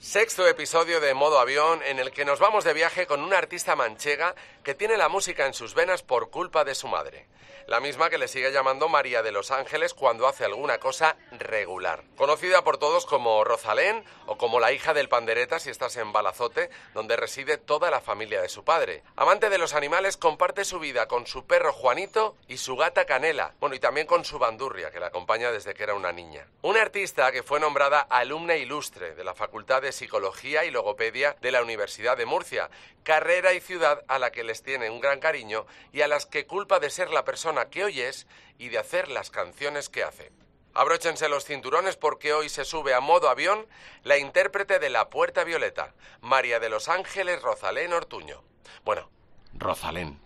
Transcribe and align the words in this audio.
Sexto 0.00 0.48
episodio 0.48 0.98
de 0.98 1.12
Modo 1.12 1.38
Avión 1.38 1.82
en 1.84 1.98
el 1.98 2.10
que 2.10 2.24
nos 2.24 2.38
vamos 2.38 2.64
de 2.64 2.72
viaje 2.72 3.06
con 3.06 3.20
una 3.20 3.36
artista 3.36 3.76
manchega 3.76 4.34
que 4.64 4.74
tiene 4.74 4.96
la 4.96 5.10
música 5.10 5.44
en 5.44 5.52
sus 5.52 5.74
venas 5.74 6.02
por 6.02 6.30
culpa 6.30 6.64
de 6.64 6.74
su 6.74 6.88
madre. 6.88 7.26
La 7.70 7.78
misma 7.78 8.10
que 8.10 8.18
le 8.18 8.26
sigue 8.26 8.50
llamando 8.50 8.88
María 8.88 9.22
de 9.22 9.30
los 9.30 9.52
Ángeles 9.52 9.94
cuando 9.94 10.26
hace 10.26 10.44
alguna 10.44 10.78
cosa 10.78 11.16
regular. 11.30 12.02
Conocida 12.16 12.64
por 12.64 12.78
todos 12.78 13.06
como 13.06 13.44
Rosalén 13.44 14.02
o 14.26 14.36
como 14.36 14.58
la 14.58 14.72
hija 14.72 14.92
del 14.92 15.08
pandereta 15.08 15.60
si 15.60 15.70
estás 15.70 15.96
en 15.96 16.12
Balazote, 16.12 16.68
donde 16.94 17.14
reside 17.14 17.58
toda 17.58 17.92
la 17.92 18.00
familia 18.00 18.42
de 18.42 18.48
su 18.48 18.64
padre. 18.64 19.04
Amante 19.14 19.50
de 19.50 19.58
los 19.58 19.72
animales, 19.72 20.16
comparte 20.16 20.64
su 20.64 20.80
vida 20.80 21.06
con 21.06 21.28
su 21.28 21.46
perro 21.46 21.72
Juanito 21.72 22.34
y 22.48 22.56
su 22.56 22.74
gata 22.74 23.04
Canela. 23.04 23.54
Bueno, 23.60 23.76
y 23.76 23.78
también 23.78 24.08
con 24.08 24.24
su 24.24 24.40
bandurria, 24.40 24.90
que 24.90 24.98
la 24.98 25.06
acompaña 25.06 25.52
desde 25.52 25.72
que 25.72 25.84
era 25.84 25.94
una 25.94 26.10
niña. 26.10 26.48
Una 26.62 26.82
artista 26.82 27.30
que 27.30 27.44
fue 27.44 27.60
nombrada 27.60 28.00
alumna 28.00 28.56
ilustre 28.56 29.14
de 29.14 29.22
la 29.22 29.36
Facultad 29.36 29.80
de 29.80 29.92
Psicología 29.92 30.64
y 30.64 30.72
Logopedia 30.72 31.36
de 31.40 31.52
la 31.52 31.62
Universidad 31.62 32.16
de 32.16 32.26
Murcia, 32.26 32.68
carrera 33.04 33.54
y 33.54 33.60
ciudad 33.60 34.02
a 34.08 34.18
la 34.18 34.32
que 34.32 34.42
les 34.42 34.64
tiene 34.64 34.90
un 34.90 35.00
gran 35.00 35.20
cariño 35.20 35.66
y 35.92 36.00
a 36.00 36.08
las 36.08 36.26
que 36.26 36.46
culpa 36.46 36.80
de 36.80 36.90
ser 36.90 37.10
la 37.10 37.24
persona 37.24 37.59
que 37.68 37.84
oyes 37.84 38.26
y 38.58 38.68
de 38.70 38.78
hacer 38.78 39.08
las 39.08 39.30
canciones 39.30 39.88
que 39.88 40.04
hace. 40.04 40.32
Abróchense 40.72 41.28
los 41.28 41.44
cinturones 41.44 41.96
porque 41.96 42.32
hoy 42.32 42.48
se 42.48 42.64
sube 42.64 42.94
a 42.94 43.00
modo 43.00 43.28
avión 43.28 43.66
la 44.04 44.18
intérprete 44.18 44.78
de 44.78 44.88
La 44.88 45.10
Puerta 45.10 45.44
Violeta, 45.44 45.94
María 46.20 46.60
de 46.60 46.68
los 46.68 46.88
Ángeles 46.88 47.42
Rosalén 47.42 47.92
Ortuño. 47.92 48.42
Bueno, 48.84 49.10
Rosalén. 49.54 50.20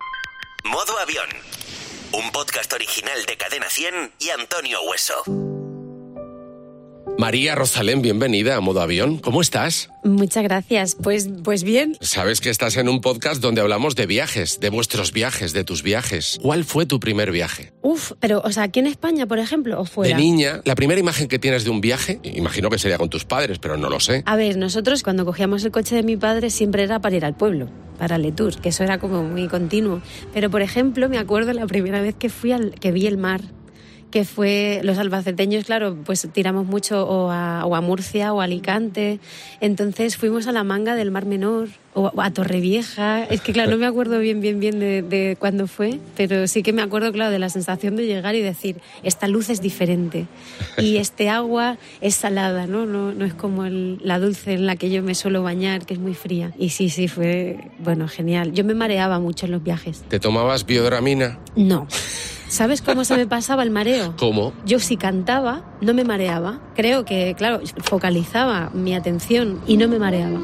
Modo 0.64 0.98
Avión. 0.98 1.28
Un 2.12 2.30
podcast 2.30 2.72
original 2.72 3.24
de 3.26 3.36
Cadena 3.36 3.68
100 3.68 4.14
y 4.18 4.30
Antonio 4.30 4.82
Hueso. 4.82 5.24
María 7.24 7.55
Rosalén, 7.55 8.02
bienvenida 8.02 8.55
a 8.55 8.60
Modo 8.60 8.83
Avión. 8.83 9.16
¿Cómo 9.16 9.41
estás? 9.41 9.88
Muchas 10.05 10.42
gracias. 10.42 10.95
Pues, 11.02 11.31
pues 11.42 11.64
bien. 11.64 11.97
Sabes 12.03 12.42
que 12.42 12.50
estás 12.50 12.77
en 12.77 12.86
un 12.86 13.00
podcast 13.00 13.41
donde 13.41 13.62
hablamos 13.62 13.97
de 13.97 14.05
viajes, 14.05 14.61
de 14.61 14.69
vuestros 14.69 15.11
viajes, 15.11 15.55
de 15.55 15.64
tus 15.64 15.83
viajes. 15.83 16.39
¿Cuál 16.42 16.64
fue 16.64 16.84
tu 16.84 17.00
primer 17.00 17.33
viaje? 17.33 17.72
Uf, 17.81 18.12
pero, 18.20 18.42
o 18.44 18.53
sea, 18.53 18.64
aquí 18.64 18.81
en 18.81 18.89
España, 18.89 19.25
por 19.25 19.39
ejemplo, 19.39 19.81
o 19.81 19.86
fuera. 19.86 20.14
De 20.14 20.22
niña, 20.22 20.61
la 20.66 20.75
primera 20.75 21.00
imagen 21.00 21.27
que 21.27 21.39
tienes 21.39 21.64
de 21.64 21.70
un 21.70 21.81
viaje, 21.81 22.20
imagino 22.25 22.69
que 22.69 22.78
sería 22.78 22.98
con 22.98 23.08
tus 23.08 23.25
padres, 23.25 23.59
pero 23.59 23.78
no 23.78 23.88
lo 23.88 24.00
sé. 24.00 24.22
A 24.27 24.36
ver, 24.36 24.59
nosotros 24.59 25.03
cuando 25.03 25.25
cogíamos 25.25 25.64
el 25.64 25.70
coche 25.70 25.97
de 25.97 26.03
mi 26.03 26.19
padre 26.19 26.50
siempre 26.50 26.83
era 26.83 27.00
para 27.00 27.16
ir 27.16 27.25
al 27.25 27.34
pueblo, 27.34 27.70
para 27.98 28.19
Letour, 28.19 28.61
que 28.61 28.69
eso 28.69 28.84
era 28.84 28.98
como 28.98 29.22
muy 29.22 29.48
continuo. 29.48 30.03
Pero, 30.34 30.50
por 30.50 30.61
ejemplo, 30.61 31.09
me 31.09 31.16
acuerdo 31.16 31.55
la 31.55 31.66
primera 31.66 32.03
vez 32.03 32.16
que 32.16 32.28
fui 32.28 32.53
al, 32.53 32.72
que 32.72 32.92
vi 32.92 33.06
el 33.06 33.16
mar 33.16 33.41
que 34.14 34.24
fue 34.24 34.80
los 34.84 34.96
albaceteños, 34.98 35.64
claro, 35.64 35.96
pues 36.06 36.28
tiramos 36.32 36.66
mucho 36.66 37.04
o 37.04 37.32
a, 37.32 37.66
o 37.66 37.74
a 37.74 37.80
Murcia 37.80 38.32
o 38.32 38.40
a 38.40 38.44
Alicante. 38.44 39.18
Entonces 39.60 40.16
fuimos 40.16 40.46
a 40.46 40.52
la 40.52 40.62
manga 40.62 40.94
del 40.94 41.10
Mar 41.10 41.26
Menor 41.26 41.66
o 41.94 42.12
a 42.20 42.30
Torrevieja. 42.30 43.24
Es 43.24 43.40
que, 43.40 43.52
claro, 43.52 43.72
no 43.72 43.76
me 43.76 43.86
acuerdo 43.86 44.20
bien, 44.20 44.40
bien, 44.40 44.60
bien 44.60 44.78
de, 44.78 45.02
de 45.02 45.36
cuándo 45.36 45.66
fue, 45.66 45.98
pero 46.16 46.46
sí 46.46 46.62
que 46.62 46.72
me 46.72 46.80
acuerdo, 46.80 47.10
claro, 47.12 47.32
de 47.32 47.40
la 47.40 47.48
sensación 47.48 47.96
de 47.96 48.06
llegar 48.06 48.36
y 48.36 48.40
decir, 48.40 48.76
esta 49.02 49.26
luz 49.26 49.50
es 49.50 49.60
diferente 49.60 50.26
y 50.78 50.96
este 50.98 51.28
agua 51.28 51.76
es 52.00 52.14
salada, 52.14 52.68
¿no? 52.68 52.86
No, 52.86 53.12
no 53.12 53.24
es 53.24 53.34
como 53.34 53.64
el- 53.64 53.98
la 54.04 54.20
dulce 54.20 54.52
en 54.52 54.66
la 54.66 54.76
que 54.76 54.90
yo 54.90 55.02
me 55.02 55.16
suelo 55.16 55.42
bañar, 55.42 55.86
que 55.86 55.94
es 55.94 56.00
muy 56.00 56.14
fría. 56.14 56.52
Y 56.56 56.68
sí, 56.68 56.88
sí, 56.88 57.08
fue, 57.08 57.58
bueno, 57.80 58.06
genial. 58.06 58.52
Yo 58.52 58.62
me 58.62 58.74
mareaba 58.74 59.18
mucho 59.18 59.46
en 59.46 59.52
los 59.52 59.62
viajes. 59.64 60.04
¿Te 60.08 60.20
tomabas 60.20 60.66
biodramina? 60.66 61.40
No. 61.56 61.88
¿Sabes 62.55 62.83
cómo 62.83 63.05
se 63.05 63.16
me 63.16 63.27
pasaba 63.27 63.64
el 63.64 63.70
mareo? 63.72 64.14
¿Cómo? 64.19 64.52
Yo 64.64 64.78
si 64.78 64.97
cantaba, 64.97 65.64
no 65.80 65.92
me 65.92 66.05
mareaba. 66.05 66.60
Creo 66.77 67.05
que, 67.05 67.34
claro, 67.36 67.60
focalizaba 67.83 68.70
mi 68.72 68.94
atención 68.94 69.60
y 69.66 69.77
no 69.77 69.88
me 69.88 69.98
mareaba. 69.98 70.41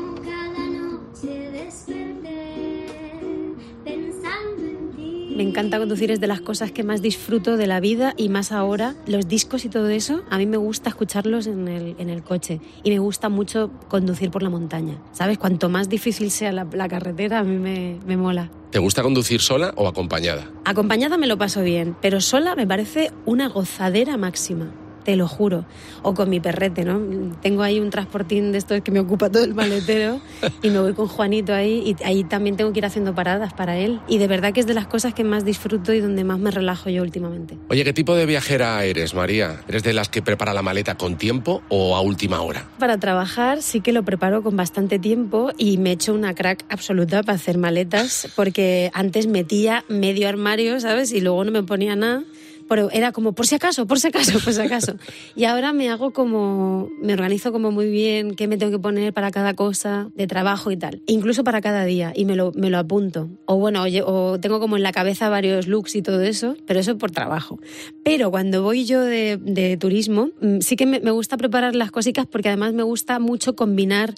Me 5.36 5.48
encanta 5.48 5.78
conducir, 5.78 6.10
es 6.10 6.20
de 6.20 6.26
las 6.26 6.40
cosas 6.40 6.72
que 6.72 6.82
más 6.82 7.00
disfruto 7.00 7.56
de 7.56 7.68
la 7.68 7.78
vida 7.78 8.12
y 8.16 8.28
más 8.28 8.50
ahora. 8.50 8.96
Los 9.06 9.28
discos 9.28 9.64
y 9.64 9.68
todo 9.68 9.88
eso, 9.88 10.22
a 10.30 10.36
mí 10.36 10.46
me 10.46 10.56
gusta 10.56 10.88
escucharlos 10.88 11.46
en 11.46 11.68
el, 11.68 11.94
en 11.98 12.10
el 12.10 12.24
coche 12.24 12.60
y 12.82 12.90
me 12.90 12.98
gusta 12.98 13.28
mucho 13.28 13.70
conducir 13.88 14.32
por 14.32 14.42
la 14.42 14.50
montaña. 14.50 14.96
¿Sabes? 15.12 15.38
Cuanto 15.38 15.68
más 15.68 15.88
difícil 15.88 16.32
sea 16.32 16.50
la, 16.50 16.66
la 16.72 16.88
carretera, 16.88 17.38
a 17.38 17.44
mí 17.44 17.56
me, 17.56 18.00
me 18.04 18.16
mola. 18.16 18.50
¿Te 18.70 18.78
gusta 18.78 19.02
conducir 19.02 19.40
sola 19.40 19.72
o 19.76 19.88
acompañada? 19.88 20.48
Acompañada 20.64 21.16
me 21.16 21.26
lo 21.26 21.36
paso 21.36 21.62
bien, 21.62 21.96
pero 22.00 22.20
sola 22.20 22.54
me 22.54 22.68
parece 22.68 23.10
una 23.26 23.48
gozadera 23.48 24.16
máxima. 24.16 24.72
Te 25.04 25.16
lo 25.16 25.28
juro. 25.28 25.64
O 26.02 26.14
con 26.14 26.28
mi 26.28 26.40
perrete, 26.40 26.84
¿no? 26.84 27.00
Tengo 27.42 27.62
ahí 27.62 27.80
un 27.80 27.90
transportín 27.90 28.52
de 28.52 28.58
estos 28.58 28.80
que 28.82 28.90
me 28.90 29.00
ocupa 29.00 29.30
todo 29.30 29.44
el 29.44 29.54
maletero 29.54 30.20
y 30.62 30.70
me 30.70 30.80
voy 30.80 30.94
con 30.94 31.08
Juanito 31.08 31.54
ahí 31.54 31.82
y 31.86 32.04
ahí 32.04 32.24
también 32.24 32.56
tengo 32.56 32.72
que 32.72 32.80
ir 32.80 32.86
haciendo 32.86 33.14
paradas 33.14 33.52
para 33.52 33.78
él. 33.78 34.00
Y 34.08 34.18
de 34.18 34.26
verdad 34.26 34.52
que 34.52 34.60
es 34.60 34.66
de 34.66 34.74
las 34.74 34.86
cosas 34.86 35.14
que 35.14 35.24
más 35.24 35.44
disfruto 35.44 35.92
y 35.92 36.00
donde 36.00 36.24
más 36.24 36.38
me 36.38 36.50
relajo 36.50 36.90
yo 36.90 37.02
últimamente. 37.02 37.56
Oye, 37.68 37.84
¿qué 37.84 37.92
tipo 37.92 38.14
de 38.14 38.26
viajera 38.26 38.84
eres, 38.84 39.14
María? 39.14 39.60
¿Eres 39.68 39.82
de 39.82 39.92
las 39.92 40.08
que 40.08 40.22
prepara 40.22 40.52
la 40.52 40.62
maleta 40.62 40.96
con 40.96 41.16
tiempo 41.16 41.62
o 41.68 41.96
a 41.96 42.00
última 42.00 42.40
hora? 42.42 42.68
Para 42.78 42.98
trabajar 42.98 43.62
sí 43.62 43.80
que 43.80 43.92
lo 43.92 44.02
preparo 44.02 44.42
con 44.42 44.56
bastante 44.56 44.98
tiempo 44.98 45.50
y 45.56 45.78
me 45.78 45.92
echo 45.92 46.14
una 46.14 46.34
crack 46.34 46.64
absoluta 46.68 47.22
para 47.22 47.36
hacer 47.36 47.58
maletas 47.58 48.28
porque 48.36 48.90
antes 48.94 49.26
metía 49.26 49.84
medio 49.88 50.28
armario, 50.28 50.80
¿sabes? 50.80 51.12
Y 51.12 51.20
luego 51.20 51.44
no 51.44 51.50
me 51.50 51.62
ponía 51.62 51.96
nada. 51.96 52.22
Pero 52.70 52.88
era 52.92 53.10
como 53.10 53.32
por 53.32 53.48
si 53.48 53.56
acaso, 53.56 53.84
por 53.88 53.98
si 53.98 54.06
acaso, 54.08 54.38
por 54.38 54.52
si 54.52 54.60
acaso. 54.60 54.94
Y 55.34 55.44
ahora 55.44 55.72
me 55.72 55.90
hago 55.90 56.12
como, 56.12 56.88
me 57.02 57.12
organizo 57.14 57.50
como 57.50 57.72
muy 57.72 57.90
bien 57.90 58.36
qué 58.36 58.46
me 58.46 58.56
tengo 58.58 58.70
que 58.70 58.78
poner 58.78 59.12
para 59.12 59.32
cada 59.32 59.54
cosa 59.54 60.08
de 60.14 60.28
trabajo 60.28 60.70
y 60.70 60.76
tal. 60.76 61.02
Incluso 61.06 61.42
para 61.42 61.60
cada 61.60 61.84
día 61.84 62.12
y 62.14 62.24
me 62.26 62.36
lo, 62.36 62.52
me 62.54 62.70
lo 62.70 62.78
apunto. 62.78 63.28
O 63.46 63.56
bueno, 63.56 63.84
o 64.06 64.38
tengo 64.40 64.60
como 64.60 64.76
en 64.76 64.84
la 64.84 64.92
cabeza 64.92 65.28
varios 65.28 65.66
looks 65.66 65.96
y 65.96 66.02
todo 66.02 66.20
eso, 66.22 66.56
pero 66.64 66.78
eso 66.78 66.96
por 66.96 67.10
trabajo. 67.10 67.58
Pero 68.04 68.30
cuando 68.30 68.62
voy 68.62 68.84
yo 68.84 69.00
de, 69.02 69.36
de 69.36 69.76
turismo, 69.76 70.30
mm, 70.40 70.60
sí 70.60 70.76
que 70.76 70.86
me, 70.86 71.00
me 71.00 71.10
gusta 71.10 71.36
preparar 71.36 71.74
las 71.74 71.90
cositas 71.90 72.26
porque 72.26 72.48
además 72.50 72.72
me 72.72 72.84
gusta 72.84 73.18
mucho 73.18 73.56
combinar 73.56 74.14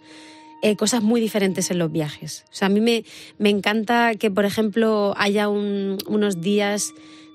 eh, 0.63 0.77
cosas 0.77 1.03
muy 1.03 1.21
diferentes 1.23 1.71
en 1.71 1.79
los 1.79 1.91
viajes. 1.91 2.45
O 2.51 2.55
sea, 2.55 2.67
a 2.67 2.71
mí 2.71 2.81
me, 2.83 3.05
me 3.39 3.49
encanta 3.49 4.15
que, 4.15 4.31
por 4.31 4.45
ejemplo, 4.45 5.15
haya 5.17 5.49
un- 5.49 5.97
unos 6.07 6.41
días 6.43 6.93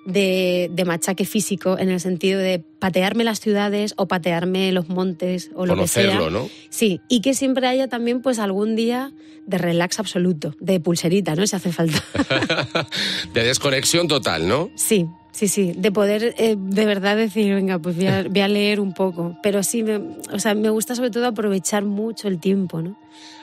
de, 0.08 0.72
de 0.72 0.86
machaque 0.86 1.26
físico 1.26 1.78
en 1.78 1.90
el 1.90 2.00
sentido 2.00 2.40
de 2.40 2.64
patearme 2.80 3.26
las 3.26 3.42
ciudades 3.42 3.94
o 3.98 4.08
patearme 4.08 4.72
los 4.72 4.88
montes 4.88 5.52
o 5.54 5.66
lo 5.66 5.76
que 5.76 5.88
sea. 5.88 6.06
Conocerlo, 6.06 6.32
¿no? 6.32 6.50
Sí, 6.70 7.02
y 7.10 7.20
que 7.20 7.34
siempre 7.34 7.68
haya 7.68 7.90
también 7.90 8.22
pues 8.22 8.40
algún 8.40 8.78
día 8.78 9.12
de 9.46 9.58
relax 9.58 10.00
absoluto, 10.00 10.56
de 10.62 10.80
pulserita, 10.80 11.36
¿no? 11.36 11.46
Si 11.46 11.56
hace 11.56 11.74
falta. 11.74 12.02
de 13.34 13.44
desconexión 13.44 14.08
total, 14.08 14.48
¿no? 14.48 14.70
Sí, 14.76 15.08
sí, 15.34 15.50
sí, 15.50 15.74
de 15.76 15.92
poder 15.92 16.36
eh, 16.38 16.56
de 16.58 16.86
verdad 16.86 17.18
decir, 17.18 17.54
venga, 17.54 17.78
pues 17.78 17.98
voy 17.98 18.08
a, 18.08 18.24
voy 18.30 18.42
a 18.42 18.48
leer 18.48 18.80
un 18.80 18.94
poco. 18.94 19.38
Pero 19.44 19.62
sí, 19.62 19.84
me, 19.84 19.98
o 20.32 20.40
sea, 20.40 20.56
me 20.56 20.70
gusta 20.70 20.96
sobre 20.96 21.12
todo 21.12 21.28
aprovechar 21.28 21.84
mucho 21.84 22.30
el 22.30 22.40
tiempo, 22.40 22.82
¿no? 22.82 22.98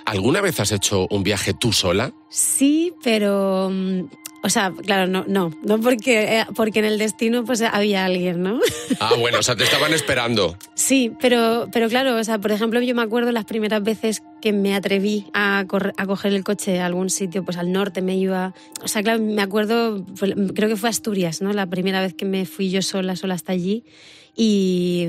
¿Alguna 0.04 0.40
vez 0.40 0.60
has 0.60 0.72
hecho 0.72 1.06
un 1.10 1.22
viaje 1.22 1.54
tú 1.54 1.72
sola? 1.72 2.12
Sí, 2.28 2.92
pero... 3.02 3.70
mm, 3.72 4.00
O 4.44 4.50
sea, 4.50 4.70
claro, 4.84 5.06
no, 5.06 5.24
no, 5.26 5.50
no 5.62 5.80
porque, 5.80 6.40
eh, 6.40 6.44
porque 6.54 6.80
en 6.80 6.84
el 6.84 6.98
destino 6.98 7.44
pues 7.46 7.62
había 7.62 8.04
alguien, 8.04 8.42
¿no? 8.42 8.60
Ah, 9.00 9.14
bueno, 9.18 9.38
o 9.38 9.42
sea, 9.42 9.56
te 9.56 9.64
estaban 9.64 9.94
esperando. 9.94 10.56
Sí, 10.74 11.10
pero, 11.20 11.68
pero 11.72 11.88
claro, 11.88 12.16
o 12.18 12.24
sea, 12.24 12.38
por 12.38 12.52
ejemplo, 12.52 12.78
yo 12.82 12.94
me 12.94 13.00
acuerdo 13.00 13.32
las 13.32 13.46
primeras 13.46 13.82
veces 13.82 14.22
que 14.42 14.52
me 14.52 14.74
atreví 14.74 15.24
a, 15.32 15.64
corre- 15.66 15.94
a 15.96 16.04
coger 16.04 16.34
el 16.34 16.44
coche 16.44 16.80
a 16.80 16.86
algún 16.86 17.08
sitio, 17.08 17.42
pues 17.42 17.56
al 17.56 17.72
norte 17.72 18.02
me 18.02 18.16
iba. 18.16 18.52
O 18.82 18.88
sea, 18.88 19.02
claro, 19.02 19.22
me 19.22 19.40
acuerdo, 19.40 20.04
fue- 20.14 20.34
creo 20.54 20.68
que 20.68 20.76
fue 20.76 20.90
Asturias, 20.90 21.40
¿no? 21.40 21.54
La 21.54 21.66
primera 21.66 22.02
vez 22.02 22.12
que 22.12 22.26
me 22.26 22.44
fui 22.44 22.68
yo 22.70 22.82
sola, 22.82 23.16
sola 23.16 23.32
hasta 23.34 23.52
allí. 23.52 23.84
Y, 24.36 25.06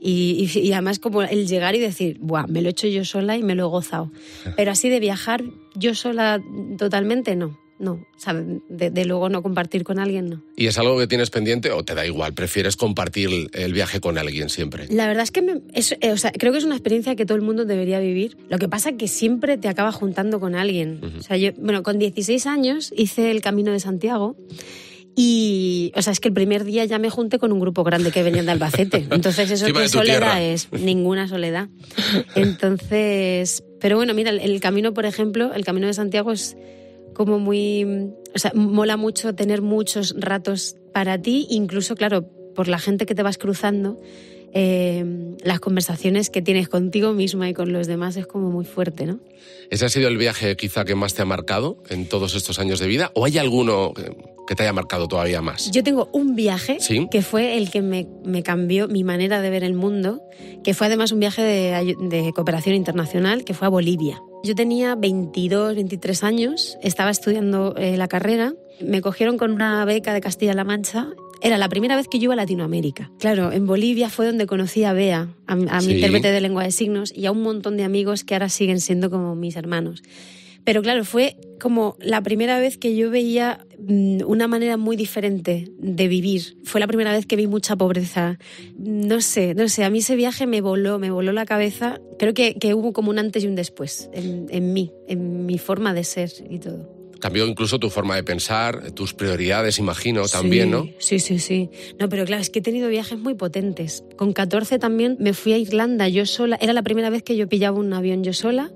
y, 0.00 0.50
y- 0.54 0.72
además 0.72 0.98
como 0.98 1.22
el 1.22 1.46
llegar 1.46 1.74
y 1.74 1.78
decir, 1.78 2.18
Buah, 2.20 2.46
me 2.46 2.62
lo 2.62 2.68
he 2.68 2.70
hecho 2.70 2.86
yo 2.88 3.04
sola 3.04 3.36
y 3.36 3.42
me 3.42 3.54
lo 3.54 3.64
he 3.64 3.68
gozado. 3.68 4.10
Pero 4.56 4.70
así 4.70 4.88
de 4.88 5.00
viajar 5.00 5.44
yo 5.74 5.94
sola 5.94 6.42
totalmente, 6.78 7.36
no. 7.36 7.60
No, 7.78 7.94
o 7.94 8.06
sea, 8.16 8.32
de, 8.34 8.90
de 8.90 9.04
luego 9.06 9.28
no 9.28 9.42
compartir 9.42 9.82
con 9.82 9.98
alguien, 9.98 10.30
no. 10.30 10.40
¿Y 10.56 10.68
es 10.68 10.78
algo 10.78 10.96
que 11.00 11.08
tienes 11.08 11.30
pendiente 11.30 11.72
o 11.72 11.82
te 11.82 11.96
da 11.96 12.06
igual? 12.06 12.32
¿Prefieres 12.32 12.76
compartir 12.76 13.48
el 13.52 13.72
viaje 13.72 13.98
con 13.98 14.18
alguien 14.18 14.50
siempre? 14.50 14.86
La 14.88 15.08
verdad 15.08 15.24
es 15.24 15.32
que 15.32 15.42
me- 15.42 15.62
es- 15.74 15.96
eh, 16.00 16.12
o 16.12 16.16
sea, 16.16 16.30
creo 16.30 16.52
que 16.52 16.58
es 16.58 16.64
una 16.64 16.76
experiencia 16.76 17.16
que 17.16 17.26
todo 17.26 17.34
el 17.34 17.42
mundo 17.42 17.64
debería 17.64 17.98
vivir. 17.98 18.36
Lo 18.48 18.58
que 18.58 18.68
pasa 18.68 18.90
es 18.90 18.96
que 18.98 19.08
siempre 19.08 19.58
te 19.58 19.66
acaba 19.66 19.90
juntando 19.90 20.38
con 20.38 20.54
alguien. 20.54 21.00
O 21.18 21.22
sea, 21.22 21.36
yo, 21.36 21.50
bueno, 21.58 21.82
con 21.82 21.98
16 21.98 22.46
años 22.46 22.92
hice 22.96 23.32
el 23.32 23.40
Camino 23.40 23.72
de 23.72 23.80
Santiago 23.80 24.36
y, 25.14 25.92
o 25.94 26.02
sea, 26.02 26.12
es 26.12 26.20
que 26.20 26.28
el 26.28 26.34
primer 26.34 26.64
día 26.64 26.84
ya 26.84 26.98
me 26.98 27.10
junté 27.10 27.38
con 27.38 27.52
un 27.52 27.60
grupo 27.60 27.84
grande 27.84 28.10
que 28.10 28.22
venían 28.22 28.46
de 28.46 28.52
Albacete. 28.52 29.06
Entonces, 29.10 29.50
eso 29.50 29.66
qué 29.66 29.88
soledad 29.88 30.18
tierra. 30.18 30.42
es, 30.42 30.68
ninguna 30.72 31.28
soledad. 31.28 31.68
Entonces, 32.34 33.62
pero 33.80 33.96
bueno, 33.96 34.14
mira, 34.14 34.30
el, 34.30 34.40
el 34.40 34.60
camino, 34.60 34.94
por 34.94 35.04
ejemplo, 35.04 35.52
el 35.52 35.64
Camino 35.64 35.86
de 35.86 35.94
Santiago 35.94 36.32
es 36.32 36.56
como 37.14 37.38
muy, 37.38 37.84
o 38.34 38.38
sea, 38.38 38.52
mola 38.54 38.96
mucho 38.96 39.34
tener 39.34 39.60
muchos 39.60 40.14
ratos 40.18 40.76
para 40.92 41.20
ti, 41.20 41.46
incluso, 41.50 41.94
claro, 41.94 42.28
por 42.54 42.68
la 42.68 42.78
gente 42.78 43.06
que 43.06 43.14
te 43.14 43.22
vas 43.22 43.38
cruzando. 43.38 44.00
Eh, 44.52 45.04
las 45.44 45.60
conversaciones 45.60 46.30
que 46.30 46.42
tienes 46.42 46.68
contigo 46.68 47.12
misma 47.12 47.48
y 47.48 47.54
con 47.54 47.72
los 47.72 47.86
demás 47.86 48.16
es 48.16 48.26
como 48.26 48.50
muy 48.50 48.64
fuerte, 48.64 49.06
¿no? 49.06 49.18
¿Ese 49.70 49.86
ha 49.86 49.88
sido 49.88 50.08
el 50.08 50.18
viaje 50.18 50.56
quizá 50.56 50.84
que 50.84 50.94
más 50.94 51.14
te 51.14 51.22
ha 51.22 51.24
marcado 51.24 51.78
en 51.88 52.06
todos 52.06 52.34
estos 52.34 52.58
años 52.58 52.78
de 52.78 52.86
vida? 52.86 53.10
¿O 53.14 53.24
hay 53.24 53.38
alguno 53.38 53.92
que, 53.94 54.54
te 54.54 54.64
haya 54.64 54.72
marcado 54.74 55.08
todavía 55.08 55.40
más? 55.40 55.70
Yo 55.70 55.82
tengo 55.82 56.10
un 56.12 56.36
viaje 56.36 56.76
Sí. 56.80 57.08
que 57.10 57.22
fue 57.22 57.56
el 57.56 57.70
que 57.70 57.80
me, 57.80 58.06
me 58.22 58.42
cambió 58.42 58.86
mi 58.86 59.02
manera 59.02 59.40
de 59.40 59.48
ver 59.48 59.64
el 59.64 59.72
mundo, 59.72 60.20
que 60.62 60.74
fue 60.74 60.88
además 60.88 61.10
un 61.12 61.20
viaje 61.20 61.40
de 61.42 62.32
cooperación 62.34 62.74
internacional, 62.74 63.44
que 63.44 63.54
fue 63.54 63.66
a 63.66 63.70
Bolivia. 63.70 64.20
Yo 64.44 64.54
tenía 64.56 64.96
22, 64.96 65.76
23 65.76 66.24
años, 66.24 66.76
estaba 66.82 67.10
estudiando 67.10 67.74
eh, 67.76 67.96
la 67.96 68.08
carrera, 68.08 68.54
me 68.80 69.00
cogieron 69.00 69.38
con 69.38 69.52
una 69.52 69.84
beca 69.84 70.12
de 70.12 70.20
Castilla-La 70.20 70.64
Mancha. 70.64 71.10
Era 71.42 71.58
la 71.58 71.68
primera 71.68 71.96
vez 71.96 72.06
que 72.08 72.18
yo 72.18 72.24
iba 72.24 72.34
a 72.34 72.36
Latinoamérica. 72.36 73.10
Claro, 73.18 73.50
en 73.52 73.66
Bolivia 73.66 74.08
fue 74.08 74.26
donde 74.26 74.46
conocí 74.46 74.84
a 74.84 74.92
Bea, 74.92 75.28
a, 75.46 75.52
a 75.54 75.80
Sí. 75.80 75.88
mi 75.88 75.94
intérprete 75.94 76.30
de 76.30 76.40
lengua 76.40 76.62
de 76.64 76.70
signos, 76.70 77.12
y 77.16 77.26
a 77.26 77.32
un 77.32 77.42
montón 77.42 77.76
de 77.76 77.84
amigos 77.84 78.22
que 78.24 78.34
ahora 78.34 78.48
siguen 78.48 78.80
siendo 78.80 79.10
como 79.10 79.34
mis 79.34 79.56
hermanos. 79.56 80.02
Pero 80.64 80.80
claro, 80.80 81.04
fue 81.04 81.36
como 81.60 81.96
la 81.98 82.22
primera 82.22 82.60
vez 82.60 82.78
que 82.78 82.94
yo 82.94 83.10
veía 83.10 83.66
mm, 83.80 84.18
una 84.24 84.46
manera 84.46 84.76
muy 84.76 84.94
diferente 84.94 85.72
de 85.76 86.06
vivir. 86.06 86.56
Fue 86.62 86.80
la 86.80 86.86
primera 86.86 87.10
vez 87.10 87.26
que 87.26 87.34
vi 87.34 87.48
mucha 87.48 87.74
pobreza. 87.74 88.38
No 88.78 89.20
sé, 89.20 89.54
no 89.56 89.68
sé, 89.68 89.82
a 89.82 89.90
mí 89.90 89.98
ese 89.98 90.14
viaje 90.14 90.46
me 90.46 90.60
voló, 90.60 91.00
me 91.00 91.10
voló 91.10 91.32
la 91.32 91.46
cabeza. 91.46 92.00
Creo 92.20 92.32
que, 92.32 92.54
que 92.54 92.74
hubo 92.74 92.92
como 92.92 93.10
un 93.10 93.18
antes 93.18 93.42
y 93.42 93.48
un 93.48 93.56
después 93.56 94.08
en, 94.12 94.46
en 94.50 94.72
mí, 94.72 94.92
en 95.08 95.44
mi 95.46 95.58
forma 95.58 95.92
de 95.94 96.04
ser 96.04 96.30
y 96.48 96.60
todo. 96.60 96.88
Cambió 97.22 97.46
incluso 97.46 97.78
tu 97.78 97.88
forma 97.88 98.16
de 98.16 98.24
pensar, 98.24 98.90
tus 98.90 99.14
prioridades, 99.14 99.78
imagino, 99.78 100.26
también, 100.26 100.64
Sí, 100.66 100.70
¿no? 100.72 100.88
Sí, 100.98 101.18
sí, 101.20 101.38
sí. 101.38 101.70
No, 102.00 102.08
pero 102.08 102.24
claro, 102.24 102.42
es 102.42 102.50
que 102.50 102.58
he 102.58 102.62
tenido 102.62 102.88
viajes 102.88 103.16
muy 103.16 103.34
potentes. 103.34 104.02
Con 104.16 104.32
14 104.32 104.80
también 104.80 105.16
me 105.20 105.32
fui 105.32 105.52
a 105.52 105.56
Irlanda 105.58 106.08
yo 106.08 106.26
sola. 106.26 106.58
Era 106.60 106.72
la 106.72 106.82
primera 106.82 107.10
vez 107.10 107.22
que 107.22 107.36
yo 107.36 107.48
pillaba 107.48 107.78
un 107.78 107.92
avión 107.92 108.24
yo 108.24 108.32
sola 108.32 108.72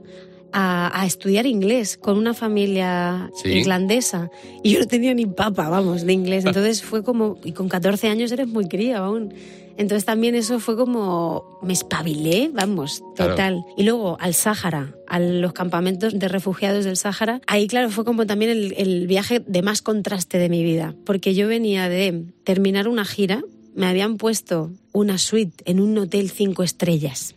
a, 0.53 1.01
a 1.03 1.07
estudiar 1.07 1.45
inglés 1.45 1.97
con 1.97 2.17
una 2.17 2.35
familia 2.35 3.31
Sí. 3.43 3.49
irlandesa. 3.49 4.31
Y 4.63 4.71
yo 4.75 4.79
no 4.79 4.87
tenía 4.87 5.13
ni 5.13 5.27
papa, 5.27 5.69
vamos, 5.69 6.07
de 6.07 6.13
inglés. 6.13 6.45
Entonces 6.45 6.83
fue 6.85 7.03
como... 7.03 7.39
Y 7.43 7.51
con 7.51 7.69
14 7.69 8.09
años 8.09 8.31
eres 8.31 8.47
muy 8.47 8.69
cría 8.69 8.99
aún. 8.99 9.35
Entonces 9.79 10.05
también 10.05 10.35
eso 10.35 10.59
fue 10.61 10.77
como... 10.77 11.59
Me 11.63 11.73
espabilé, 11.73 12.51
vamos, 12.53 13.03
Claro. 13.15 13.33
total. 13.33 13.65
Y 13.77 13.83
luego 13.83 14.17
al 14.21 14.35
Sáhara, 14.35 14.95
a 15.07 15.19
los 15.21 15.53
campamentos 15.53 16.19
de 16.19 16.29
refugiados 16.29 16.85
del 16.85 16.97
Sáhara. 16.97 17.41
Ahí, 17.47 17.67
claro, 17.67 17.91
fue 17.91 18.05
como 18.05 18.27
también 18.27 18.51
el, 18.51 18.75
el 18.77 19.07
viaje 19.07 19.41
de 19.41 19.63
más 19.63 19.83
contraste 19.83 20.39
de 20.39 20.49
mi 20.49 20.63
vida. 20.63 20.95
Porque 21.05 21.35
yo 21.35 21.49
venía 21.49 21.89
de 21.89 22.25
terminar 22.45 22.89
una 22.89 23.05
gira, 23.05 23.43
me 23.75 23.87
habían 23.87 24.17
puesto 24.17 24.71
una 24.93 25.19
suite 25.19 25.63
en 25.67 25.81
un 25.81 25.97
hotel 25.99 26.31
cinco 26.31 26.63
estrellas. 26.63 27.35